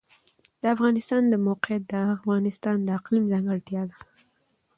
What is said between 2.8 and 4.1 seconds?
د اقلیم ځانګړتیا ده.